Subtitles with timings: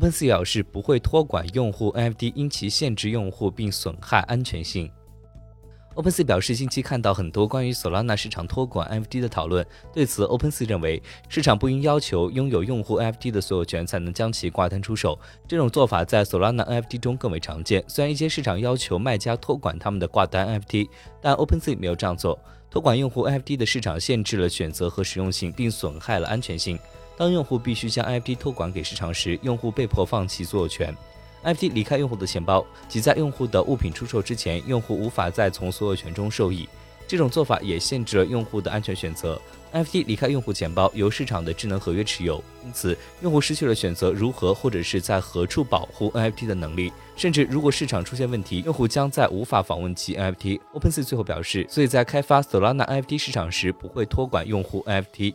[0.00, 4.90] OpenSea 表示不会托管用户 NFT，因其限制用户并损害安全性。
[5.94, 9.66] OpenSea 表示，近期看到很多关于 Solana 市场托管 NFT 的讨论。
[9.92, 15.18] 对此，OpenSea 认为，市场不应要求拥有用户 NFT 的所有权才能将其挂单出售。
[15.46, 17.84] 这种做法在 Solana NFT 中更为常见。
[17.86, 20.88] 虽然一些市场要求卖家托管他们的挂单 NFT，
[21.20, 22.38] 但 OpenSea 没有这样做。
[22.70, 26.78] 托管用户 NFT 的市场限制了选择和实用性，并损害了安全性。
[27.20, 30.96] 当用户必须将 NFT 托管给市场时，用户被迫放弃所有权。
[31.44, 36.66] NFT 离开用户的钱包，即在用户的物品出售之前，用户无法再从所有权中受益。
[37.06, 39.38] 这种做法也限制了用户的安全选择。
[39.70, 46.90] NFT 离开用户钱包，由市场的智能合约持有，因此用户失去了选择如何或者是在何处保护 NFT 的能力。
[47.16, 50.58] 甚至如果市场出现问题，用户将在无法访问其 NFT。
[50.72, 55.34] OpenSea 最后表示，所以在开发 Solana NFT 市场时，不会托管用户 NFT。